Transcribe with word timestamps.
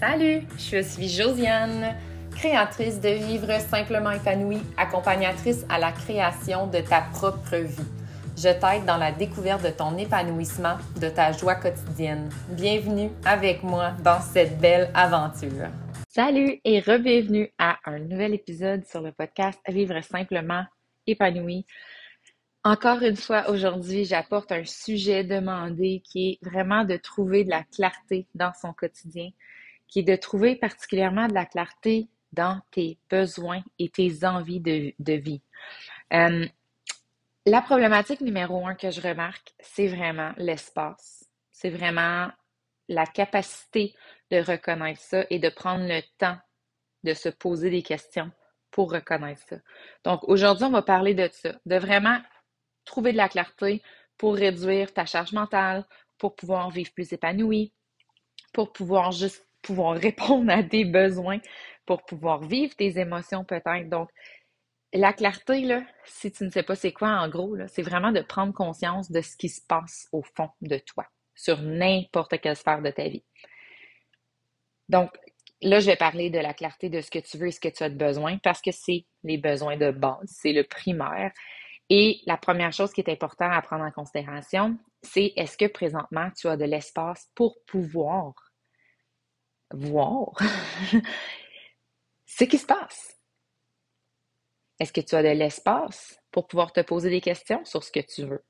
Salut, 0.00 0.42
je 0.58 0.82
suis 0.82 1.08
Josiane, 1.08 1.94
créatrice 2.32 3.00
de 3.00 3.10
Vivre 3.10 3.60
simplement 3.60 4.10
épanouie, 4.10 4.60
accompagnatrice 4.76 5.64
à 5.68 5.78
la 5.78 5.92
création 5.92 6.66
de 6.66 6.80
ta 6.80 7.02
propre 7.12 7.56
vie. 7.56 7.88
Je 8.36 8.48
t'aide 8.48 8.84
dans 8.86 8.96
la 8.96 9.12
découverte 9.12 9.62
de 9.62 9.70
ton 9.70 9.96
épanouissement, 9.96 10.76
de 11.00 11.08
ta 11.08 11.30
joie 11.30 11.54
quotidienne. 11.54 12.28
Bienvenue 12.50 13.10
avec 13.24 13.62
moi 13.62 13.92
dans 14.02 14.20
cette 14.20 14.58
belle 14.58 14.90
aventure. 14.94 15.68
Salut 16.08 16.60
et 16.64 16.80
re-bienvenue 16.80 17.52
à 17.58 17.78
un 17.84 18.00
nouvel 18.00 18.34
épisode 18.34 18.84
sur 18.86 19.00
le 19.00 19.12
podcast 19.12 19.60
Vivre 19.68 20.00
simplement 20.02 20.64
épanoui. 21.06 21.66
Encore 22.64 23.02
une 23.02 23.16
fois, 23.16 23.48
aujourd'hui, 23.48 24.06
j'apporte 24.06 24.50
un 24.50 24.64
sujet 24.64 25.22
demandé 25.22 26.02
qui 26.04 26.30
est 26.30 26.48
vraiment 26.48 26.82
de 26.84 26.96
trouver 26.96 27.44
de 27.44 27.50
la 27.50 27.62
clarté 27.62 28.26
dans 28.34 28.52
son 28.60 28.72
quotidien, 28.72 29.30
qui 29.88 30.00
est 30.00 30.04
de 30.04 30.16
trouver 30.16 30.56
particulièrement 30.56 31.28
de 31.28 31.34
la 31.34 31.46
clarté 31.46 32.08
dans 32.32 32.60
tes 32.70 32.98
besoins 33.08 33.62
et 33.78 33.88
tes 33.88 34.24
envies 34.24 34.60
de, 34.60 35.12
vie. 35.12 35.40
Euh, 36.12 36.46
la 37.46 37.62
problématique 37.62 38.20
numéro 38.20 38.66
un 38.66 38.74
que 38.74 38.90
je 38.90 39.00
remarque, 39.00 39.54
c'est 39.60 39.86
vraiment 39.86 40.32
l'espace. 40.36 41.28
C'est 41.52 41.70
vraiment 41.70 42.28
la 42.88 43.06
capacité 43.06 43.94
de 44.30 44.38
reconnaître 44.38 45.00
ça 45.00 45.24
et 45.30 45.38
de 45.38 45.48
prendre 45.48 45.86
le 45.86 46.00
temps 46.18 46.38
de 47.04 47.14
se 47.14 47.28
poser 47.28 47.70
des 47.70 47.82
questions 47.82 48.30
pour 48.70 48.90
reconnaître 48.90 49.42
ça. 49.48 49.56
Donc 50.04 50.24
aujourd'hui, 50.24 50.64
on 50.64 50.70
va 50.70 50.82
parler 50.82 51.14
de 51.14 51.28
ça, 51.30 51.52
de 51.66 51.76
vraiment 51.76 52.18
trouver 52.84 53.12
de 53.12 53.16
la 53.16 53.28
clarté 53.28 53.82
pour 54.18 54.34
réduire 54.34 54.92
ta 54.92 55.06
charge 55.06 55.32
mentale, 55.32 55.84
pour 56.18 56.34
pouvoir 56.34 56.70
vivre 56.70 56.92
plus 56.92 57.12
épanoui, 57.12 57.72
pour 58.52 58.72
pouvoir 58.72 59.12
juste 59.12 59.46
pouvoir 59.64 59.96
répondre 60.00 60.50
à 60.50 60.62
tes 60.62 60.84
besoins, 60.84 61.40
pour 61.86 62.04
pouvoir 62.04 62.40
vivre 62.42 62.74
tes 62.76 62.98
émotions 62.98 63.44
peut-être. 63.44 63.88
Donc, 63.88 64.08
la 64.92 65.12
clarté, 65.12 65.60
là, 65.62 65.82
si 66.04 66.30
tu 66.30 66.44
ne 66.44 66.50
sais 66.50 66.62
pas 66.62 66.76
c'est 66.76 66.92
quoi, 66.92 67.08
en 67.08 67.28
gros, 67.28 67.56
c'est 67.66 67.82
vraiment 67.82 68.12
de 68.12 68.20
prendre 68.20 68.52
conscience 68.52 69.10
de 69.10 69.20
ce 69.20 69.36
qui 69.36 69.48
se 69.48 69.60
passe 69.66 70.08
au 70.12 70.22
fond 70.22 70.50
de 70.60 70.78
toi, 70.78 71.04
sur 71.34 71.60
n'importe 71.60 72.40
quelle 72.40 72.56
sphère 72.56 72.80
de 72.80 72.90
ta 72.90 73.08
vie. 73.08 73.24
Donc, 74.88 75.10
là, 75.62 75.80
je 75.80 75.86
vais 75.86 75.96
parler 75.96 76.30
de 76.30 76.38
la 76.38 76.54
clarté 76.54 76.88
de 76.90 77.00
ce 77.00 77.10
que 77.10 77.18
tu 77.18 77.38
veux 77.38 77.48
et 77.48 77.50
ce 77.50 77.60
que 77.60 77.68
tu 77.68 77.82
as 77.82 77.90
de 77.90 77.96
besoin 77.96 78.38
parce 78.38 78.60
que 78.60 78.70
c'est 78.70 79.06
les 79.24 79.38
besoins 79.38 79.76
de 79.76 79.90
base, 79.90 80.26
c'est 80.26 80.52
le 80.52 80.62
primaire. 80.62 81.32
Et 81.90 82.20
la 82.26 82.36
première 82.36 82.72
chose 82.72 82.92
qui 82.92 83.00
est 83.00 83.10
importante 83.10 83.52
à 83.52 83.60
prendre 83.62 83.84
en 83.84 83.90
considération, 83.90 84.78
c'est 85.02 85.32
est-ce 85.36 85.58
que 85.58 85.66
présentement 85.66 86.30
tu 86.36 86.48
as 86.48 86.56
de 86.56 86.64
l'espace 86.64 87.28
pour 87.34 87.56
pouvoir 87.66 88.32
voir 89.72 90.32
ce 92.26 92.44
qui 92.44 92.58
se 92.58 92.66
passe? 92.66 93.18
Est-ce 94.80 94.92
que 94.92 95.00
tu 95.00 95.14
as 95.14 95.22
de 95.22 95.28
l'espace 95.28 96.18
pour 96.30 96.46
pouvoir 96.46 96.72
te 96.72 96.80
poser 96.80 97.10
des 97.10 97.20
questions 97.20 97.64
sur 97.64 97.84
ce 97.84 97.92
que 97.92 98.00
tu 98.00 98.24
veux? 98.24 98.44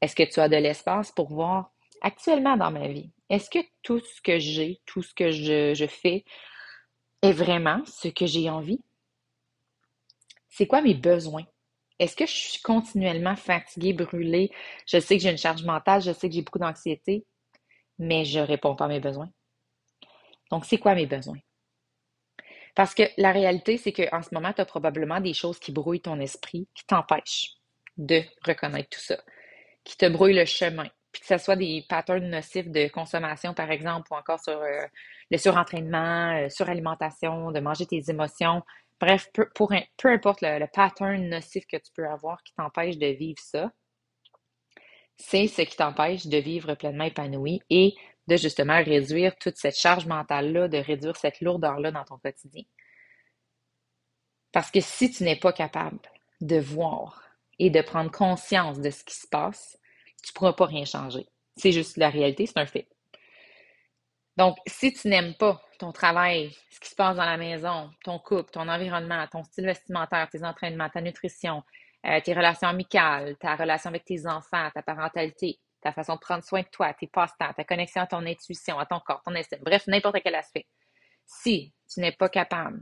Est-ce 0.00 0.14
que 0.14 0.22
tu 0.22 0.40
as 0.40 0.48
de 0.48 0.56
l'espace 0.56 1.10
pour 1.12 1.28
voir 1.28 1.72
actuellement 2.02 2.56
dans 2.56 2.70
ma 2.70 2.88
vie, 2.88 3.10
est-ce 3.30 3.48
que 3.48 3.60
tout 3.82 4.00
ce 4.00 4.20
que 4.20 4.38
j'ai, 4.38 4.80
tout 4.84 5.02
ce 5.02 5.14
que 5.14 5.30
je, 5.30 5.86
fais 5.86 6.24
est 7.22 7.32
vraiment 7.32 7.82
ce 7.86 8.08
que 8.08 8.26
j'ai 8.26 8.50
envie? 8.50 8.80
C'est 10.50 10.66
quoi 10.66 10.82
mes 10.82 10.94
besoins? 10.94 11.44
Est-ce 11.98 12.16
que 12.16 12.26
je 12.26 12.32
suis 12.32 12.60
continuellement 12.60 13.36
fatiguée, 13.36 13.92
brûlée? 13.92 14.50
Je 14.86 14.98
sais 14.98 15.16
que 15.16 15.22
j'ai 15.22 15.30
une 15.30 15.38
charge 15.38 15.62
mentale, 15.62 16.02
je 16.02 16.12
sais 16.12 16.28
que 16.28 16.34
j'ai 16.34 16.42
beaucoup 16.42 16.58
d'anxiété, 16.58 17.24
mais 17.98 18.24
je 18.24 18.40
réponds 18.40 18.74
pas 18.74 18.86
à 18.86 18.88
mes 18.88 19.00
besoins. 19.00 19.30
Donc, 20.52 20.66
c'est 20.66 20.78
quoi 20.78 20.94
mes 20.94 21.06
besoins? 21.06 21.38
Parce 22.74 22.94
que 22.94 23.02
la 23.16 23.32
réalité, 23.32 23.78
c'est 23.78 23.92
qu'en 23.92 24.22
ce 24.22 24.34
moment, 24.34 24.52
tu 24.52 24.60
as 24.60 24.66
probablement 24.66 25.18
des 25.18 25.32
choses 25.32 25.58
qui 25.58 25.72
brouillent 25.72 26.02
ton 26.02 26.20
esprit, 26.20 26.68
qui 26.74 26.84
t'empêchent 26.86 27.54
de 27.96 28.22
reconnaître 28.46 28.90
tout 28.90 29.00
ça, 29.00 29.16
qui 29.82 29.96
te 29.96 30.06
brouillent 30.06 30.36
le 30.36 30.44
chemin, 30.44 30.88
puis 31.10 31.20
que 31.22 31.26
ce 31.26 31.38
soit 31.38 31.56
des 31.56 31.84
patterns 31.88 32.28
nocifs 32.28 32.68
de 32.68 32.88
consommation, 32.88 33.54
par 33.54 33.70
exemple, 33.70 34.12
ou 34.12 34.16
encore 34.16 34.40
sur 34.40 34.60
euh, 34.60 34.86
le 35.30 35.38
surentraînement, 35.38 36.36
euh, 36.36 36.48
suralimentation, 36.50 37.50
de 37.50 37.60
manger 37.60 37.86
tes 37.86 38.02
émotions. 38.08 38.62
Bref, 39.00 39.30
peu, 39.32 39.48
importe 40.04 40.42
le, 40.42 40.66
pattern 40.66 41.28
nocif 41.28 41.66
que 41.66 41.78
tu 41.78 41.92
peux 41.94 42.06
avoir 42.06 42.42
qui 42.42 42.52
t'empêche 42.54 42.98
de 42.98 43.06
vivre 43.06 43.40
ça, 43.42 43.70
c'est 45.16 45.46
ce 45.46 45.62
qui 45.62 45.76
t'empêche 45.76 46.26
de 46.26 46.38
vivre 46.38 46.74
pleinement 46.74 47.04
épanoui 47.04 47.60
et 47.70 47.94
de 48.28 48.36
justement 48.36 48.82
réduire 48.82 49.36
toute 49.36 49.56
cette 49.56 49.76
charge 49.76 50.06
mentale-là, 50.06 50.68
de 50.68 50.78
réduire 50.78 51.16
cette 51.16 51.40
lourdeur-là 51.40 51.90
dans 51.90 52.04
ton 52.04 52.18
quotidien. 52.18 52.62
Parce 54.52 54.70
que 54.70 54.80
si 54.80 55.10
tu 55.10 55.24
n'es 55.24 55.36
pas 55.36 55.52
capable 55.52 55.98
de 56.40 56.58
voir 56.58 57.22
et 57.58 57.70
de 57.70 57.80
prendre 57.80 58.10
conscience 58.10 58.80
de 58.80 58.90
ce 58.90 59.02
qui 59.04 59.14
se 59.14 59.26
passe, 59.26 59.78
tu 60.22 60.30
ne 60.30 60.34
pourras 60.34 60.52
pas 60.52 60.66
rien 60.66 60.84
changer. 60.84 61.26
C'est 61.56 61.72
juste 61.72 61.96
la 61.96 62.10
réalité, 62.10 62.46
c'est 62.46 62.58
un 62.58 62.66
fait. 62.66 62.88
Donc, 64.36 64.56
si 64.66 64.92
tu 64.92 65.08
n'aimes 65.08 65.34
pas 65.34 65.60
ton 65.78 65.92
travail, 65.92 66.56
ce 66.70 66.80
qui 66.80 66.88
se 66.88 66.94
passe 66.94 67.16
dans 67.16 67.24
la 67.24 67.36
maison, 67.36 67.90
ton 68.04 68.18
couple, 68.18 68.50
ton 68.50 68.68
environnement, 68.68 69.26
ton 69.30 69.44
style 69.44 69.66
vestimentaire, 69.66 70.28
tes 70.30 70.44
entraînements, 70.44 70.88
ta 70.88 71.00
nutrition, 71.00 71.62
euh, 72.06 72.20
tes 72.20 72.32
relations 72.32 72.68
amicales, 72.68 73.36
ta 73.36 73.56
relation 73.56 73.90
avec 73.90 74.04
tes 74.04 74.26
enfants, 74.26 74.70
ta 74.72 74.82
parentalité, 74.82 75.58
ta 75.82 75.92
façon 75.92 76.14
de 76.14 76.20
prendre 76.20 76.44
soin 76.44 76.62
de 76.62 76.68
toi, 76.68 76.94
tes 76.94 77.08
passe-temps, 77.08 77.52
ta 77.54 77.64
connexion 77.64 78.02
à 78.02 78.06
ton 78.06 78.24
intuition, 78.24 78.78
à 78.78 78.86
ton 78.86 79.00
corps, 79.00 79.22
ton 79.22 79.34
estime, 79.34 79.58
bref, 79.62 79.86
n'importe 79.86 80.20
quel 80.22 80.34
aspect. 80.34 80.66
Si 81.26 81.74
tu 81.92 82.00
n'es 82.00 82.12
pas 82.12 82.28
capable 82.28 82.80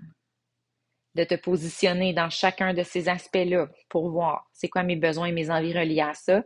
de 1.14 1.24
te 1.24 1.34
positionner 1.34 2.12
dans 2.12 2.30
chacun 2.30 2.72
de 2.72 2.82
ces 2.82 3.08
aspects-là 3.08 3.68
pour 3.88 4.10
voir 4.10 4.48
c'est 4.52 4.68
quoi 4.68 4.82
mes 4.82 4.96
besoins 4.96 5.26
et 5.26 5.32
mes 5.32 5.50
envies 5.50 5.76
reliés 5.76 6.02
à 6.02 6.14
ça, 6.14 6.44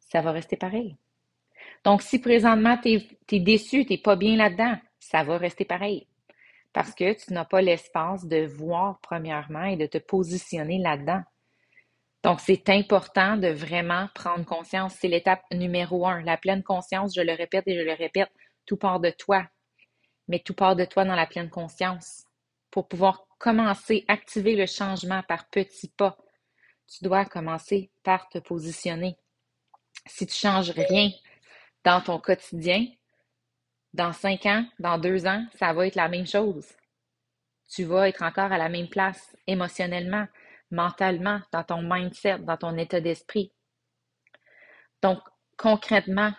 ça 0.00 0.20
va 0.20 0.32
rester 0.32 0.56
pareil. 0.56 0.96
Donc, 1.84 2.02
si 2.02 2.18
présentement 2.18 2.78
tu 2.78 3.00
es, 3.32 3.40
déçu, 3.40 3.84
tu 3.84 3.92
n'es 3.92 3.98
pas 3.98 4.16
bien 4.16 4.36
là-dedans, 4.36 4.76
ça 4.98 5.22
va 5.22 5.38
rester 5.38 5.64
pareil. 5.64 6.06
Parce 6.72 6.94
que 6.94 7.12
tu 7.12 7.32
n'as 7.32 7.44
pas 7.44 7.62
l'espace 7.62 8.26
de 8.26 8.46
voir 8.46 9.00
premièrement 9.00 9.64
et 9.64 9.76
de 9.76 9.86
te 9.86 9.98
positionner 9.98 10.78
là-dedans. 10.78 11.22
Donc, 12.22 12.40
c'est 12.40 12.68
important 12.68 13.36
de 13.36 13.48
vraiment 13.48 14.08
prendre 14.14 14.44
conscience. 14.44 14.94
C'est 14.98 15.08
l'étape 15.08 15.42
numéro 15.52 16.06
un. 16.06 16.22
La 16.22 16.36
pleine 16.36 16.62
conscience, 16.62 17.14
je 17.14 17.20
le 17.20 17.32
répète 17.32 17.64
et 17.66 17.76
je 17.76 17.82
le 17.82 17.94
répète, 17.94 18.30
tout 18.66 18.76
part 18.76 19.00
de 19.00 19.10
toi. 19.10 19.46
Mais 20.26 20.40
tout 20.40 20.54
part 20.54 20.76
de 20.76 20.84
toi 20.84 21.04
dans 21.04 21.14
la 21.14 21.26
pleine 21.26 21.50
conscience. 21.50 22.24
Pour 22.70 22.88
pouvoir 22.88 23.26
commencer, 23.38 24.04
activer 24.08 24.56
le 24.56 24.66
changement 24.66 25.22
par 25.22 25.48
petits 25.48 25.88
pas, 25.96 26.18
tu 26.88 27.04
dois 27.04 27.24
commencer 27.24 27.90
par 28.02 28.28
te 28.28 28.38
positionner 28.38 29.16
si 30.06 30.26
tu 30.26 30.34
ne 30.46 30.50
changes 30.50 30.70
rien 30.70 31.10
dans 31.84 32.00
ton 32.00 32.18
quotidien, 32.18 32.86
dans 33.94 34.12
cinq 34.12 34.46
ans, 34.46 34.64
dans 34.78 34.98
deux 34.98 35.26
ans, 35.26 35.44
ça 35.58 35.72
va 35.72 35.86
être 35.86 35.94
la 35.94 36.08
même 36.08 36.26
chose. 36.26 36.66
Tu 37.68 37.84
vas 37.84 38.08
être 38.08 38.22
encore 38.22 38.52
à 38.52 38.58
la 38.58 38.68
même 38.68 38.88
place 38.88 39.36
émotionnellement, 39.46 40.26
mentalement, 40.70 41.40
dans 41.52 41.64
ton 41.64 41.82
mindset, 41.82 42.38
dans 42.40 42.56
ton 42.56 42.76
état 42.76 43.00
d'esprit. 43.00 43.52
Donc, 45.02 45.20
concrètement 45.56 46.32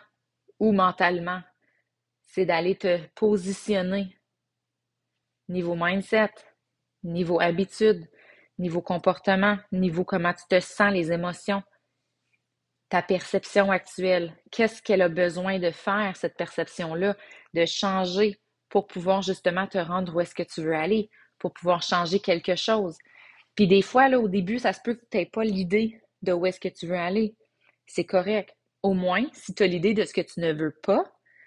ou 0.60 0.72
mentalement, 0.72 1.42
c'est 2.26 2.46
d'aller 2.46 2.76
te 2.76 3.00
positionner 3.16 4.18
niveau 5.48 5.76
mindset, 5.76 6.32
niveau 7.04 7.40
habitude, 7.40 8.08
niveau 8.60 8.82
comportement, 8.82 9.58
niveau 9.72 10.04
comment 10.04 10.34
tu 10.34 10.44
te 10.48 10.60
sens, 10.60 10.94
les 10.94 11.12
émotions, 11.12 11.64
ta 12.90 13.02
perception 13.02 13.72
actuelle. 13.72 14.36
Qu'est-ce 14.52 14.82
qu'elle 14.82 15.02
a 15.02 15.10
besoin 15.10 15.60
de 15.60 15.72
faire, 15.72 16.16
cette 16.16 16.36
perception-là, 16.38 17.16
de 17.54 17.66
changer 17.66 18.40
pour 18.68 18.88
pouvoir 18.88 19.22
justement 19.22 19.68
te 19.68 19.78
rendre 19.78 20.16
où 20.16 20.22
est-ce 20.22 20.36
que 20.36 20.44
tu 20.44 20.62
veux 20.62 20.76
aller, 20.76 21.10
pour 21.40 21.54
pouvoir 21.54 21.82
changer 21.82 22.20
quelque 22.20 22.56
chose? 22.56 22.98
Puis 23.60 23.68
des 23.68 23.82
fois, 23.82 24.08
là, 24.08 24.22
au 24.22 24.30
début, 24.30 24.58
ça 24.58 24.72
se 24.72 24.80
peut 24.80 24.94
que 24.94 25.04
tu 25.12 25.18
n'aies 25.18 25.26
pas 25.26 25.44
l'idée 25.44 26.02
de 26.22 26.32
où 26.32 26.46
est-ce 26.46 26.62
que 26.62 26.70
tu 26.70 26.88
veux 26.88 26.96
aller. 26.96 27.36
C'est 27.88 28.06
correct. 28.06 28.56
Au 28.84 28.94
moins, 28.94 29.26
si 29.34 29.54
tu 29.54 29.64
as 29.64 29.68
l'idée 29.68 29.94
de 29.94 30.06
ce 30.06 30.14
que 30.14 30.22
tu 30.22 30.40
ne 30.40 30.54
veux 30.54 30.72
pas, 30.72 31.04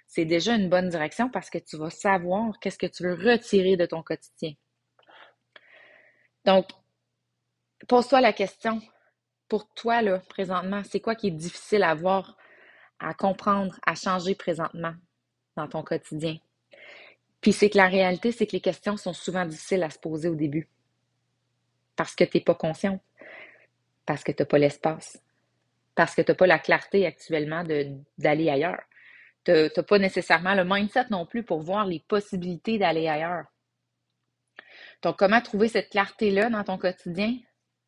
c'est 0.07 0.27
déjà 0.27 0.55
une 0.55 0.69
bonne 0.69 0.91
direction 0.91 1.31
parce 1.31 1.49
que 1.49 1.57
tu 1.57 1.79
vas 1.79 1.89
savoir 1.89 2.61
qu'est-ce 2.61 2.77
que 2.77 2.87
tu 2.87 3.05
veux 3.05 3.15
retirer 3.15 3.79
de 3.79 3.87
ton 3.87 4.03
quotidien. 4.03 4.53
Donc, 6.45 6.67
pose-toi 7.89 8.21
la 8.21 8.35
question, 8.35 8.83
pour 9.49 9.73
toi, 9.73 10.03
là, 10.03 10.19
présentement, 10.29 10.83
c'est 10.85 11.01
quoi 11.01 11.15
qui 11.15 11.29
est 11.29 11.31
difficile 11.31 11.83
à 11.83 11.95
voir, 11.95 12.37
à 12.99 13.15
comprendre, 13.15 13.81
à 13.87 13.95
changer 13.95 14.35
présentement 14.35 14.93
dans 15.57 15.67
ton 15.67 15.83
quotidien? 15.83 16.37
Puis 17.41 17.55
c'est 17.55 17.71
que 17.71 17.79
la 17.79 17.89
réalité, 17.89 18.33
c'est 18.33 18.47
que 18.47 18.53
les 18.53 18.61
questions 18.61 18.99
sont 18.99 19.15
souvent 19.15 19.47
difficiles 19.47 19.83
à 19.83 19.89
se 19.89 19.99
poser 19.99 20.29
au 20.29 20.35
début. 20.35 20.69
Parce 22.03 22.17
que 22.17 22.25
tu 22.25 22.39
n'es 22.39 22.43
pas 22.43 22.57
consciente. 22.57 23.01
Parce 24.07 24.25
que 24.25 24.33
tu 24.33 24.43
n'as 24.43 24.47
pas 24.47 24.59
l'espace. 24.59 25.23
Parce 25.95 26.17
que 26.17 26.23
tu 26.23 26.33
n'as 26.33 26.35
pas 26.35 26.49
la 26.49 26.59
clarté 26.59 27.07
actuellement 27.07 27.63
d'aller 28.19 28.51
ailleurs. 28.51 28.83
Tu 29.45 29.53
n'as 29.53 29.83
pas 29.85 30.01
nécessairement 30.01 30.57
le 30.57 30.65
mindset 30.65 31.05
non 31.11 31.27
plus 31.27 31.45
pour 31.45 31.61
voir 31.61 31.87
les 31.87 32.01
possibilités 32.01 32.77
d'aller 32.77 33.07
ailleurs. 33.07 33.45
Donc, 35.03 35.17
comment 35.17 35.41
trouver 35.41 35.69
cette 35.69 35.91
clarté-là 35.91 36.51
dans 36.51 36.65
ton 36.65 36.77
quotidien? 36.77 37.37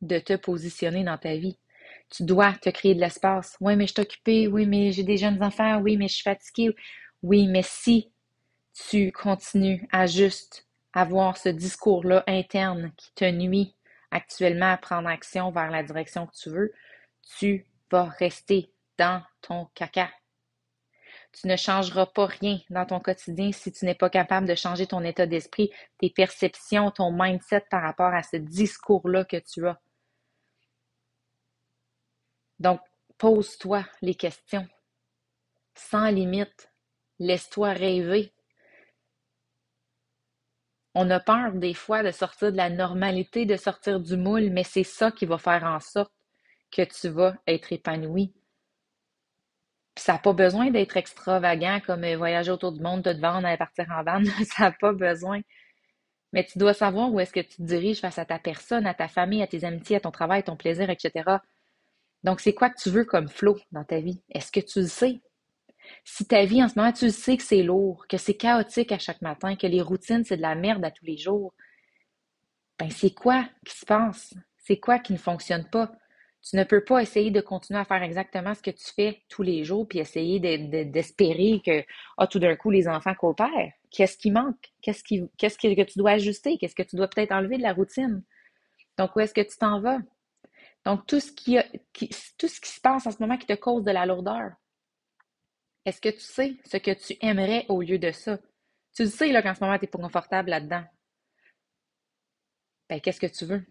De 0.00 0.20
te 0.20 0.34
positionner 0.34 1.02
dans 1.02 1.18
ta 1.18 1.34
vie. 1.34 1.58
Tu 2.08 2.22
dois 2.22 2.52
te 2.52 2.70
créer 2.70 2.94
de 2.94 3.00
l'espace. 3.00 3.56
Oui, 3.60 3.74
mais 3.74 3.88
je 3.88 3.94
suis 3.94 4.00
occupée. 4.02 4.46
Oui, 4.46 4.64
mais 4.64 4.92
j'ai 4.92 5.02
des 5.02 5.16
jeunes 5.16 5.42
enfants. 5.42 5.80
Oui, 5.80 5.96
mais 5.96 6.06
je 6.06 6.14
suis 6.14 6.22
fatiguée. 6.22 6.72
Oui, 7.24 7.48
mais 7.48 7.62
si 7.64 8.12
tu 8.88 9.10
continues 9.10 9.88
à 9.90 10.06
juste 10.06 10.68
avoir 10.92 11.36
ce 11.36 11.48
discours-là 11.48 12.22
interne 12.28 12.92
qui 12.96 13.12
te 13.14 13.28
nuit 13.28 13.74
actuellement 14.14 14.72
à 14.72 14.78
prendre 14.78 15.08
action 15.08 15.50
vers 15.50 15.70
la 15.70 15.82
direction 15.82 16.26
que 16.26 16.34
tu 16.34 16.48
veux, 16.48 16.72
tu 17.38 17.66
vas 17.90 18.04
rester 18.04 18.72
dans 18.96 19.22
ton 19.42 19.66
caca. 19.74 20.10
Tu 21.32 21.48
ne 21.48 21.56
changeras 21.56 22.06
pas 22.06 22.26
rien 22.26 22.60
dans 22.70 22.86
ton 22.86 23.00
quotidien 23.00 23.50
si 23.50 23.72
tu 23.72 23.84
n'es 23.84 23.94
pas 23.94 24.08
capable 24.08 24.46
de 24.46 24.54
changer 24.54 24.86
ton 24.86 25.02
état 25.02 25.26
d'esprit, 25.26 25.70
tes 25.98 26.10
perceptions, 26.10 26.92
ton 26.92 27.10
mindset 27.12 27.64
par 27.70 27.82
rapport 27.82 28.14
à 28.14 28.22
ce 28.22 28.36
discours-là 28.36 29.24
que 29.24 29.36
tu 29.36 29.66
as. 29.66 29.80
Donc, 32.60 32.80
pose-toi 33.18 33.84
les 34.00 34.14
questions 34.14 34.68
sans 35.74 36.10
limite. 36.10 36.70
Laisse-toi 37.18 37.72
rêver. 37.72 38.33
On 40.94 41.10
a 41.10 41.20
peur 41.20 41.52
des 41.52 41.74
fois 41.74 42.02
de 42.02 42.10
sortir 42.10 42.52
de 42.52 42.56
la 42.56 42.70
normalité, 42.70 43.46
de 43.46 43.56
sortir 43.56 44.00
du 44.00 44.16
moule, 44.16 44.50
mais 44.50 44.64
c'est 44.64 44.84
ça 44.84 45.10
qui 45.10 45.26
va 45.26 45.38
faire 45.38 45.64
en 45.64 45.80
sorte 45.80 46.12
que 46.70 46.82
tu 46.82 47.08
vas 47.08 47.36
être 47.46 47.72
épanoui. 47.72 48.32
ça 49.96 50.14
n'a 50.14 50.18
pas 50.18 50.32
besoin 50.32 50.70
d'être 50.70 50.96
extravagant 50.96 51.80
comme 51.86 52.04
euh, 52.04 52.16
voyager 52.16 52.50
autour 52.50 52.72
du 52.72 52.80
monde, 52.82 53.02
te 53.04 53.10
vendre, 53.10 53.46
aller 53.46 53.56
partir 53.56 53.86
en 53.90 54.02
bande. 54.04 54.26
ça 54.56 54.64
n'a 54.64 54.72
pas 54.72 54.92
besoin. 54.92 55.40
Mais 56.32 56.44
tu 56.44 56.58
dois 56.58 56.74
savoir 56.74 57.12
où 57.12 57.20
est-ce 57.20 57.32
que 57.32 57.40
tu 57.40 57.56
te 57.56 57.62
diriges 57.62 58.00
face 58.00 58.18
à 58.18 58.24
ta 58.24 58.38
personne, 58.38 58.86
à 58.86 58.94
ta 58.94 59.08
famille, 59.08 59.42
à 59.42 59.46
tes 59.46 59.64
amitiés, 59.64 59.96
à 59.96 60.00
ton 60.00 60.10
travail, 60.10 60.42
ton 60.42 60.56
plaisir, 60.56 60.90
etc. 60.90 61.38
Donc, 62.24 62.40
c'est 62.40 62.54
quoi 62.54 62.70
que 62.70 62.80
tu 62.80 62.90
veux 62.90 63.04
comme 63.04 63.28
flow 63.28 63.56
dans 63.72 63.84
ta 63.84 64.00
vie? 64.00 64.20
Est-ce 64.30 64.50
que 64.50 64.60
tu 64.60 64.80
le 64.80 64.88
sais? 64.88 65.20
Si 66.04 66.26
ta 66.26 66.44
vie 66.44 66.62
en 66.62 66.68
ce 66.68 66.78
moment, 66.78 66.92
tu 66.92 67.10
sais 67.10 67.36
que 67.36 67.42
c'est 67.42 67.62
lourd, 67.62 68.06
que 68.08 68.16
c'est 68.16 68.34
chaotique 68.34 68.92
à 68.92 68.98
chaque 68.98 69.22
matin, 69.22 69.56
que 69.56 69.66
les 69.66 69.82
routines, 69.82 70.24
c'est 70.24 70.36
de 70.36 70.42
la 70.42 70.54
merde 70.54 70.84
à 70.84 70.90
tous 70.90 71.04
les 71.04 71.16
jours, 71.16 71.54
ben 72.78 72.90
c'est 72.90 73.14
quoi 73.14 73.48
qui 73.64 73.76
se 73.76 73.86
passe? 73.86 74.34
C'est 74.58 74.78
quoi 74.78 74.98
qui 74.98 75.12
ne 75.12 75.18
fonctionne 75.18 75.68
pas? 75.70 75.92
Tu 76.42 76.56
ne 76.56 76.64
peux 76.64 76.84
pas 76.84 77.00
essayer 77.00 77.30
de 77.30 77.40
continuer 77.40 77.80
à 77.80 77.84
faire 77.84 78.02
exactement 78.02 78.54
ce 78.54 78.62
que 78.62 78.70
tu 78.70 78.84
fais 78.94 79.22
tous 79.30 79.42
les 79.42 79.64
jours 79.64 79.88
puis 79.88 79.98
essayer 79.98 80.40
d'espérer 80.84 81.62
que 81.64 81.84
ah, 82.18 82.26
tout 82.26 82.38
d'un 82.38 82.54
coup 82.54 82.70
les 82.70 82.86
enfants 82.86 83.14
coopèrent. 83.14 83.72
Qu'est-ce 83.90 84.18
qui 84.18 84.30
manque? 84.30 84.72
Qu'est-ce 84.82 85.02
qui, 85.02 85.26
que 85.38 85.82
tu 85.84 85.98
dois 85.98 86.12
ajuster? 86.12 86.58
Qu'est-ce 86.58 86.74
que 86.74 86.82
tu 86.82 86.96
dois 86.96 87.08
peut-être 87.08 87.32
enlever 87.32 87.56
de 87.56 87.62
la 87.62 87.72
routine? 87.72 88.22
Donc, 88.98 89.16
où 89.16 89.20
est-ce 89.20 89.32
que 89.32 89.40
tu 89.40 89.56
t'en 89.56 89.80
vas? 89.80 89.98
Donc, 90.84 91.06
tout 91.06 91.20
ce 91.20 91.32
qui, 91.32 91.58
tout 92.36 92.48
ce 92.48 92.60
qui 92.60 92.70
se 92.70 92.80
passe 92.80 93.06
en 93.06 93.10
ce 93.10 93.16
moment 93.20 93.38
qui 93.38 93.46
te 93.46 93.54
cause 93.54 93.84
de 93.84 93.90
la 93.90 94.04
lourdeur, 94.04 94.52
est-ce 95.84 96.00
que 96.00 96.08
tu 96.08 96.20
sais 96.20 96.56
ce 96.64 96.76
que 96.76 96.92
tu 96.92 97.16
aimerais 97.20 97.66
au 97.68 97.82
lieu 97.82 97.98
de 97.98 98.10
ça? 98.10 98.38
Tu 98.94 99.06
sais 99.06 99.30
qu'en 99.42 99.54
ce 99.54 99.60
moment, 99.60 99.78
tu 99.78 99.84
n'es 99.84 99.90
pas 99.90 99.98
confortable 99.98 100.50
là-dedans. 100.50 100.84
Ben, 102.88 103.00
qu'est-ce 103.00 103.20
que 103.20 103.26
tu 103.26 103.44
veux? 103.44 103.64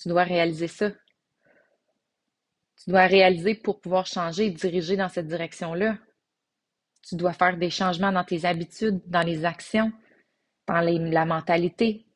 Tu 0.00 0.08
dois 0.08 0.24
réaliser 0.24 0.68
ça. 0.68 0.90
Tu 2.82 2.90
dois 2.90 3.06
réaliser 3.06 3.54
pour 3.54 3.80
pouvoir 3.80 4.06
changer 4.06 4.46
et 4.46 4.50
diriger 4.50 4.96
dans 4.96 5.08
cette 5.08 5.28
direction-là. 5.28 5.98
Tu 7.02 7.16
dois 7.16 7.32
faire 7.32 7.56
des 7.56 7.70
changements 7.70 8.12
dans 8.12 8.24
tes 8.24 8.44
habitudes, 8.44 9.00
dans 9.06 9.22
les 9.22 9.44
actions, 9.44 9.92
dans 10.66 10.80
la 10.80 11.24
mentalité, 11.24 12.06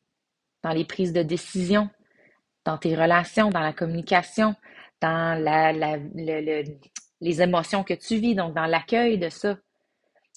dans 0.63 0.71
les 0.71 0.85
prises 0.85 1.13
de 1.13 1.23
décision, 1.23 1.89
dans 2.65 2.77
tes 2.77 2.95
relations, 2.95 3.49
dans 3.49 3.61
la 3.61 3.73
communication, 3.73 4.55
dans 5.01 5.41
la, 5.41 5.71
le, 5.71 6.63
les 7.21 7.41
émotions 7.41 7.83
que 7.83 7.93
tu 7.93 8.17
vis, 8.17 8.35
donc 8.35 8.53
dans 8.53 8.65
l'accueil 8.65 9.17
de 9.17 9.29
ça. 9.29 9.57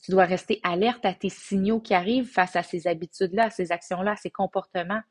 Tu 0.02 0.10
dois 0.10 0.24
rester 0.24 0.60
alerte 0.62 1.04
à 1.04 1.12
tes 1.12 1.28
signaux 1.28 1.80
qui 1.80 1.94
arrivent 1.94 2.30
face 2.30 2.56
à 2.56 2.62
ces 2.62 2.86
habitudes-là, 2.86 3.44
à 3.44 3.50
ces 3.50 3.70
actions-là, 3.70 4.12
à 4.12 4.16
ces 4.16 4.30
comportements, 4.30 5.02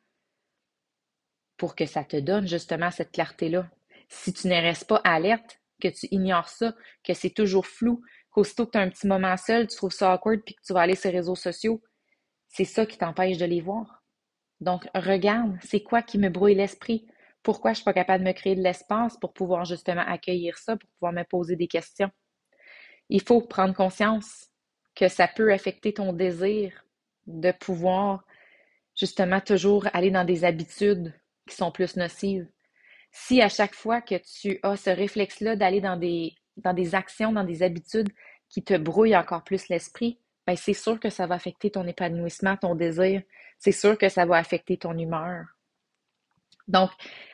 pour 1.57 1.75
que 1.75 1.85
ça 1.85 2.03
te 2.03 2.17
donne 2.17 2.47
justement 2.47 2.89
cette 2.89 3.11
clarté-là. 3.11 3.69
Si 4.07 4.33
tu 4.33 4.47
ne 4.47 4.55
restes 4.55 4.87
pas 4.87 5.01
alerte, 5.03 5.59
que 5.79 5.87
tu 5.87 6.07
ignores 6.11 6.49
ça, 6.49 6.73
que 7.03 7.13
c'est 7.13 7.29
toujours 7.29 7.67
flou, 7.67 8.01
qu'aussitôt 8.31 8.65
que 8.65 8.71
tu 8.71 8.77
as 8.77 8.81
un 8.81 8.89
petit 8.89 9.07
moment 9.07 9.37
seul, 9.37 9.67
tu 9.67 9.75
trouves 9.75 9.91
ça 9.91 10.13
awkward 10.13 10.41
puis 10.43 10.55
que 10.55 10.61
tu 10.65 10.73
vas 10.73 10.81
aller 10.81 10.95
sur 10.95 11.11
les 11.11 11.17
réseaux 11.17 11.35
sociaux, 11.35 11.81
c'est 12.47 12.65
ça 12.65 12.85
qui 12.85 12.97
t'empêche 12.97 13.37
de 13.37 13.45
les 13.45 13.61
voir. 13.61 14.03
Donc, 14.59 14.87
regarde, 14.93 15.57
c'est 15.61 15.81
quoi 15.81 16.01
qui 16.01 16.17
me 16.17 16.29
brouille 16.29 16.55
l'esprit? 16.55 17.07
Pourquoi 17.43 17.71
je 17.71 17.73
ne 17.73 17.75
suis 17.77 17.85
pas 17.85 17.93
capable 17.93 18.23
de 18.23 18.29
me 18.29 18.33
créer 18.33 18.55
de 18.55 18.61
l'espace 18.61 19.17
pour 19.17 19.33
pouvoir 19.33 19.65
justement 19.65 20.03
accueillir 20.05 20.57
ça, 20.57 20.75
pour 20.75 20.89
pouvoir 20.91 21.13
me 21.13 21.23
poser 21.23 21.55
des 21.55 21.67
questions? 21.67 22.11
Il 23.09 23.21
faut 23.21 23.41
prendre 23.41 23.73
conscience 23.73 24.49
que 24.95 25.07
ça 25.07 25.27
peut 25.27 25.51
affecter 25.53 25.93
ton 25.93 26.13
désir 26.13 26.85
de 27.27 27.51
pouvoir 27.51 28.25
justement 28.95 29.39
toujours 29.39 29.87
aller 29.93 30.11
dans 30.11 30.25
des 30.25 30.43
habitudes 30.43 31.13
qui 31.47 31.55
sont 31.55 31.71
plus 31.71 31.95
nocives. 31.95 32.47
Si 33.11 33.41
à 33.41 33.49
chaque 33.49 33.73
fois 33.73 34.01
que 34.01 34.15
tu 34.15 34.59
as 34.61 34.75
ce 34.75 34.89
réflexe-là 34.89 35.55
d'aller 35.55 35.81
dans 35.81 35.97
des, 35.97 36.35
actions, 36.95 37.31
dans 37.31 37.43
des 37.43 37.63
habitudes 37.63 38.09
qui 38.49 38.63
te 38.63 38.75
brouillent 38.77 39.15
encore 39.15 39.43
plus 39.43 39.69
l'esprit, 39.69 40.19
ben 40.45 40.55
c'est 40.55 40.73
sûr 40.73 40.99
que 40.99 41.09
ça 41.09 41.27
va 41.27 41.35
affecter 41.35 41.71
ton 41.71 41.87
épanouissement, 41.87 42.57
ton 42.57 42.75
désir. 42.75 43.21
C'est 43.57 43.71
sûr 43.71 43.97
que 43.97 44.09
ça 44.09 44.25
va 44.25 44.35
affecter 44.35 44.77
ton 44.77 44.97
humeur. 44.97 45.45
Donc, 46.69 46.91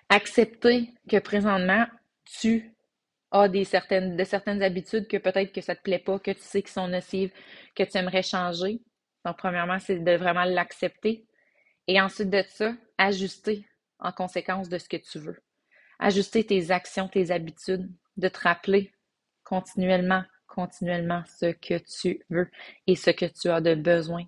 accepter 0.09 0.89
que 1.09 1.19
présentement, 1.19 1.85
tu 2.23 2.73
as 3.31 3.49
certaines, 3.65 4.15
de 4.15 4.23
certaines 4.23 4.63
habitudes 4.63 5.07
que 5.07 5.17
peut-être 5.17 5.51
que 5.51 5.61
ça 5.61 5.73
ne 5.73 5.77
te 5.77 5.83
plaît 5.83 5.99
pas, 5.99 6.17
que 6.19 6.31
tu 6.31 6.41
sais 6.41 6.63
qui 6.63 6.71
sont 6.71 6.87
nocives, 6.87 7.31
que 7.75 7.83
tu 7.83 7.97
aimerais 7.97 8.23
changer. 8.23 8.81
Donc, 9.25 9.37
premièrement, 9.37 9.77
c'est 9.77 9.99
de 9.99 10.15
vraiment 10.15 10.45
l'accepter. 10.45 11.25
Et 11.87 11.99
ensuite 11.99 12.29
de 12.29 12.43
ça, 12.47 12.73
ajuster 12.97 13.67
en 13.99 14.11
conséquence 14.13 14.69
de 14.69 14.77
ce 14.77 14.87
que 14.87 14.97
tu 14.97 15.19
veux. 15.19 15.41
Ajuster 15.99 16.45
tes 16.45 16.71
actions, 16.71 17.09
tes 17.09 17.31
habitudes, 17.31 17.91
de 18.17 18.29
te 18.29 18.39
rappeler 18.39 18.93
continuellement, 19.43 20.23
continuellement 20.47 21.23
ce 21.27 21.51
que 21.51 21.77
tu 21.77 22.23
veux 22.29 22.49
et 22.87 22.95
ce 22.95 23.11
que 23.11 23.25
tu 23.25 23.49
as 23.49 23.59
de 23.59 23.75
besoin. 23.75 24.23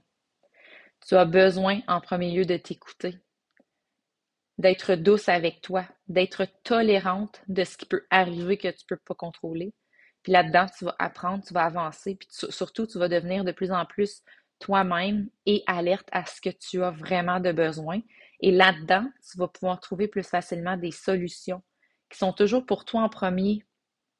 Tu 1.08 1.16
as 1.16 1.26
besoin 1.26 1.80
en 1.88 2.02
premier 2.02 2.32
lieu 2.32 2.46
de 2.46 2.58
t'écouter, 2.58 3.18
d'être 4.58 4.96
douce 4.96 5.30
avec 5.30 5.62
toi, 5.62 5.86
d'être 6.08 6.46
tolérante 6.64 7.42
de 7.48 7.64
ce 7.64 7.78
qui 7.78 7.86
peut 7.86 8.06
arriver 8.10 8.58
que 8.58 8.68
tu 8.70 8.84
ne 8.84 8.96
peux 8.96 9.02
pas 9.06 9.16
contrôler. 9.16 9.74
Puis 10.24 10.32
là-dedans, 10.32 10.66
tu 10.78 10.86
vas 10.86 10.96
apprendre, 11.00 11.44
tu 11.46 11.54
vas 11.54 11.64
avancer, 11.64 12.16
puis 12.16 12.28
surtout, 12.30 12.88
tu 12.88 12.98
vas 13.00 13.08
devenir 13.08 13.44
de 13.44 13.52
plus 13.52 13.72
en 13.72 13.86
plus 13.86 14.24
toi-même 14.60 15.30
et 15.46 15.64
alerte 15.68 16.08
à 16.12 16.26
ce 16.26 16.42
que 16.42 16.50
tu 16.50 16.84
as 16.84 16.92
vraiment 16.92 17.40
de 17.40 17.52
besoin. 17.52 18.00
Et 18.40 18.52
là-dedans, 18.52 19.08
tu 19.30 19.38
vas 19.38 19.48
pouvoir 19.48 19.80
trouver 19.80 20.08
plus 20.08 20.24
facilement 20.24 20.78
des 20.78 20.92
solutions 20.92 21.62
qui 22.10 22.18
sont 22.18 22.34
toujours 22.34 22.66
pour 22.66 22.86
toi 22.86 23.02
en 23.02 23.10
premier, 23.10 23.64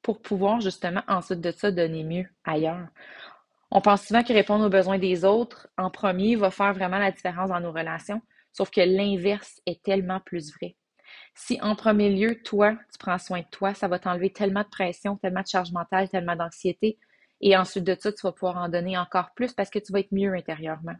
pour 0.02 0.22
pouvoir 0.22 0.60
justement 0.60 1.02
ensuite 1.08 1.40
de 1.40 1.50
ça 1.50 1.70
donner 1.70 2.04
mieux 2.04 2.26
ailleurs. 2.44 2.88
On 3.70 3.80
pense 3.80 4.06
souvent 4.06 4.22
que 4.22 4.32
répondre 4.32 4.64
aux 4.64 4.70
besoins 4.70 4.98
des 4.98 5.24
autres 5.24 5.68
en 5.76 5.90
premier 5.90 6.36
va 6.36 6.50
faire 6.50 6.72
vraiment 6.72 6.98
la 6.98 7.10
différence 7.10 7.50
dans 7.50 7.60
nos 7.60 7.72
relations, 7.72 8.22
Sauf 8.52 8.70
que 8.70 8.80
l'inverse 8.80 9.60
est 9.66 9.82
tellement 9.82 10.20
plus 10.20 10.52
vrai. 10.54 10.76
Si 11.34 11.58
en 11.62 11.74
premier 11.74 12.10
lieu, 12.10 12.42
toi, 12.42 12.72
tu 12.90 12.98
prends 12.98 13.18
soin 13.18 13.40
de 13.40 13.46
toi, 13.50 13.74
ça 13.74 13.88
va 13.88 13.98
t'enlever 13.98 14.30
tellement 14.30 14.62
de 14.62 14.68
pression, 14.68 15.16
tellement 15.16 15.42
de 15.42 15.46
charge 15.46 15.72
mentale, 15.72 16.08
tellement 16.08 16.36
d'anxiété. 16.36 16.98
Et 17.40 17.56
ensuite 17.56 17.84
de 17.84 17.96
ça, 17.98 18.12
tu 18.12 18.20
vas 18.22 18.32
pouvoir 18.32 18.56
en 18.56 18.68
donner 18.68 18.98
encore 18.98 19.32
plus 19.34 19.52
parce 19.52 19.70
que 19.70 19.78
tu 19.78 19.92
vas 19.92 20.00
être 20.00 20.12
mieux 20.12 20.34
intérieurement. 20.34 20.96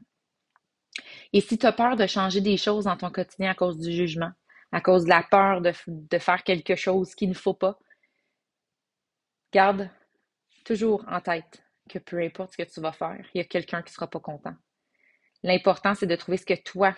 Et 1.33 1.41
si 1.41 1.59
tu 1.59 1.67
as 1.67 1.73
peur 1.73 1.97
de 1.97 2.07
changer 2.07 2.41
des 2.41 2.57
choses 2.57 2.85
dans 2.85 2.97
ton 2.97 3.11
quotidien 3.11 3.51
à 3.51 3.55
cause 3.55 3.79
du 3.79 3.93
jugement, 3.93 4.31
à 4.73 4.81
cause 4.81 5.05
de 5.05 5.09
la 5.09 5.23
peur 5.23 5.61
de, 5.61 5.73
de 5.87 6.19
faire 6.19 6.43
quelque 6.45 6.77
chose 6.77 7.15
qu'il 7.15 7.29
ne 7.29 7.35
faut 7.35 7.55
pas, 7.55 7.79
garde 9.53 9.91
toujours 10.65 11.05
en 11.09 11.21
tête 11.21 11.63
que 11.89 11.99
peu 11.99 12.21
importe 12.23 12.53
ce 12.53 12.63
que 12.63 12.71
tu 12.71 12.81
vas 12.81 12.93
faire, 12.93 13.25
il 13.35 13.39
y 13.39 13.41
a 13.41 13.45
quelqu'un 13.45 13.83
qui 13.83 13.91
ne 13.91 13.95
sera 13.95 14.07
pas 14.07 14.21
content. 14.21 14.55
L'important, 15.43 15.95
c'est 15.95 16.07
de 16.07 16.17
trouver 16.17 16.37
ce 16.37 16.45
que 16.45 16.61
toi, 16.63 16.95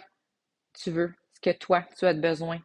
tu 0.73 0.91
veux, 0.91 1.15
ce 1.35 1.41
que 1.41 1.57
toi, 1.57 1.85
tu 1.99 2.07
as 2.07 2.15
besoin, 2.15 2.61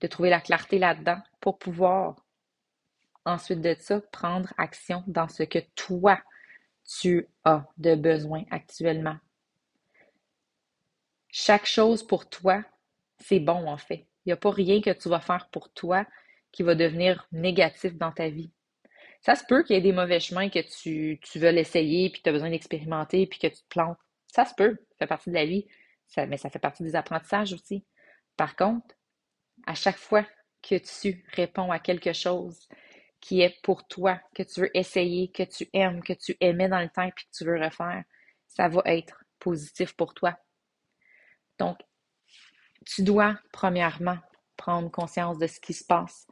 de 0.00 0.06
trouver 0.06 0.30
la 0.30 0.40
clarté 0.40 0.78
là-dedans 0.78 1.20
pour 1.40 1.58
pouvoir 1.58 2.24
ensuite 3.24 3.60
de 3.60 3.74
ça 3.78 4.00
prendre 4.12 4.52
action 4.56 5.02
dans 5.06 5.28
ce 5.28 5.42
que 5.42 5.58
toi, 5.74 6.20
tu 6.84 7.28
as 7.44 7.66
de 7.76 7.94
besoin 7.94 8.44
actuellement. 8.50 9.16
Chaque 11.30 11.66
chose 11.66 12.06
pour 12.06 12.28
toi, 12.28 12.62
c'est 13.18 13.40
bon 13.40 13.68
en 13.68 13.76
fait. 13.76 14.06
Il 14.24 14.28
n'y 14.28 14.32
a 14.32 14.36
pas 14.36 14.50
rien 14.50 14.80
que 14.80 14.90
tu 14.90 15.08
vas 15.08 15.20
faire 15.20 15.48
pour 15.50 15.70
toi 15.70 16.06
qui 16.52 16.62
va 16.62 16.74
devenir 16.74 17.26
négatif 17.32 17.94
dans 17.96 18.12
ta 18.12 18.28
vie. 18.28 18.50
Ça 19.20 19.34
se 19.34 19.44
peut 19.44 19.62
qu'il 19.62 19.74
y 19.74 19.78
ait 19.78 19.82
des 19.82 19.92
mauvais 19.92 20.20
chemins 20.20 20.48
que 20.48 20.60
tu, 20.60 21.20
veux 21.38 21.50
l'essayer, 21.50 22.10
puis 22.10 22.22
tu 22.22 22.28
as 22.28 22.32
besoin 22.32 22.50
d'expérimenter, 22.50 23.26
puis 23.26 23.38
que 23.38 23.48
tu 23.48 23.62
te 23.62 23.68
plantes. 23.68 23.98
Ça 24.28 24.44
se 24.44 24.54
peut, 24.54 24.78
ça 24.90 24.96
fait 24.98 25.06
partie 25.06 25.30
de 25.30 25.34
la 25.34 25.44
vie, 25.44 25.66
mais 26.16 26.36
ça 26.36 26.50
fait 26.50 26.58
partie 26.58 26.82
des 26.82 26.96
apprentissages 26.96 27.52
aussi. 27.52 27.84
Par 28.36 28.56
contre, 28.56 28.94
à 29.66 29.74
chaque 29.74 29.98
fois 29.98 30.26
que 30.62 30.76
tu 30.76 31.24
réponds 31.34 31.70
à 31.70 31.78
quelque 31.78 32.12
chose 32.12 32.68
qui 33.20 33.40
est 33.40 33.60
pour 33.62 33.86
toi, 33.86 34.20
que 34.34 34.42
tu 34.42 34.60
veux 34.60 34.76
essayer, 34.76 35.30
que 35.30 35.42
tu 35.42 35.68
aimes, 35.72 36.02
que 36.02 36.12
tu 36.12 36.36
aimais 36.40 36.68
dans 36.68 36.80
le 36.80 36.88
temps, 36.88 37.10
puis 37.14 37.26
que 37.26 37.36
tu 37.36 37.44
veux 37.44 37.60
refaire, 37.60 38.04
ça 38.46 38.68
va 38.68 38.82
être 38.86 39.24
positif 39.38 39.92
pour 39.94 40.14
toi. 40.14 40.36
Donc, 41.58 41.78
tu 42.86 43.02
dois, 43.02 43.38
premièrement, 43.52 44.18
prendre 44.56 44.90
conscience 44.90 45.38
de 45.38 45.46
ce 45.46 45.60
qui 45.60 45.74
se 45.74 45.84
passe. 45.84 46.26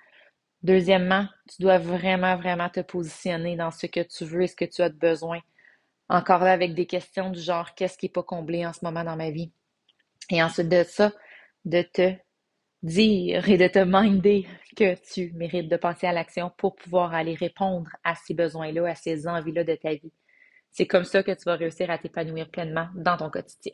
Deuxièmement, 0.63 1.29
tu 1.49 1.63
dois 1.63 1.79
vraiment, 1.79 2.37
vraiment 2.37 2.69
te 2.69 2.81
positionner 2.81 3.57
dans 3.57 3.71
ce 3.71 3.87
que 3.87 4.01
tu 4.01 4.25
veux 4.25 4.43
et 4.43 4.47
ce 4.47 4.57
que 4.57 4.65
tu 4.65 4.83
as 4.83 4.89
besoin. 4.89 5.41
Encore 6.09 6.41
là, 6.41 6.53
avec 6.53 6.75
des 6.75 6.87
questions 6.87 7.31
du 7.31 7.41
genre 7.41 7.75
qu'est-ce 7.75 7.99
qui 7.99 8.07
n'est 8.07 8.13
pas 8.13 8.23
comblé 8.23 8.65
en 8.65 8.73
ce 8.73 8.85
moment 8.85 9.05
dans 9.05 9.17
ma 9.17 9.31
vie? 9.31 9.53
Et 10.31 10.43
ensuite 10.43 10.69
de 10.69 10.83
ça, 10.85 11.13
de 11.65 11.83
te 11.83 12.13
dire 12.83 13.49
et 13.49 13.57
de 13.57 13.69
te 13.69 13.79
minder 13.79 14.47
que 14.77 14.95
tu 15.13 15.33
mérites 15.35 15.69
de 15.69 15.77
passer 15.77 16.07
à 16.07 16.13
l'action 16.13 16.53
pour 16.57 16.77
pouvoir 16.77 17.15
aller 17.15 17.35
répondre 17.35 17.91
à 18.05 18.15
ces 18.15 18.35
besoins-là, 18.35 18.91
à 18.91 18.95
ces 18.95 19.27
envies-là 19.27 19.65
de 19.65 19.75
ta 19.75 19.95
vie. 19.95 20.13
C'est 20.71 20.87
comme 20.87 21.05
ça 21.05 21.23
que 21.23 21.33
tu 21.33 21.45
vas 21.45 21.57
réussir 21.57 21.91
à 21.91 21.99
t'épanouir 21.99 22.51
pleinement 22.51 22.89
dans 22.95 23.17
ton 23.17 23.31
quotidien. 23.31 23.73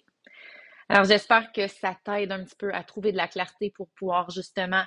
Alors, 0.88 1.04
j'espère 1.04 1.52
que 1.52 1.66
ça 1.66 1.96
t'aide 2.04 2.32
un 2.32 2.44
petit 2.44 2.56
peu 2.56 2.72
à 2.72 2.84
trouver 2.84 3.12
de 3.12 3.16
la 3.16 3.28
clarté 3.28 3.70
pour 3.70 3.88
pouvoir 3.90 4.30
justement 4.30 4.84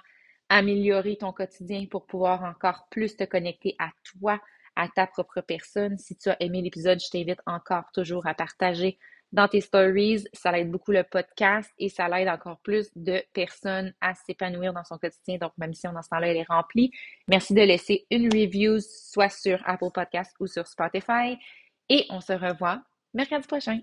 améliorer 0.50 1.18
ton 1.18 1.34
quotidien, 1.34 1.86
pour 1.90 2.06
pouvoir 2.06 2.44
encore 2.44 2.88
plus 2.90 3.16
te 3.16 3.24
connecter 3.24 3.76
à 3.80 3.90
toi, 4.04 4.40
à 4.76 4.88
ta 4.88 5.08
propre 5.08 5.42
personne. 5.42 5.98
Si 5.98 6.16
tu 6.16 6.30
as 6.30 6.42
aimé 6.42 6.62
l'épisode, 6.62 7.00
je 7.00 7.10
t'invite 7.10 7.42
encore 7.46 7.86
toujours 7.94 8.28
à 8.28 8.34
partager 8.34 8.98
dans 9.32 9.48
tes 9.48 9.62
stories. 9.62 10.26
Ça 10.34 10.58
aide 10.58 10.72
beaucoup 10.72 10.92
le 10.92 11.04
podcast 11.04 11.72
et 11.78 11.90
ça 11.90 12.08
l'aide 12.08 12.28
encore 12.28 12.60
plus 12.60 12.90
de 12.96 13.22
personnes 13.34 13.94
à 14.02 14.16
s'épanouir 14.16 14.74
dans 14.74 14.84
son 14.84 14.98
quotidien. 14.98 15.38
Donc, 15.38 15.52
ma 15.58 15.68
mission 15.68 15.92
dans 15.94 16.02
ce 16.02 16.10
temps-là, 16.10 16.30
elle 16.30 16.38
est 16.38 16.48
remplie. 16.48 16.92
Merci 17.28 17.54
de 17.54 17.62
laisser 17.62 18.06
une 18.12 18.26
review, 18.34 18.80
soit 18.80 19.30
sur 19.30 19.62
Apple 19.66 19.92
Podcast 19.94 20.34
ou 20.40 20.48
sur 20.48 20.68
Spotify. 20.68 21.38
Et 21.90 22.06
on 22.10 22.22
se 22.22 22.34
revoit 22.34 22.82
mercredi 23.14 23.48
prochain. 23.48 23.80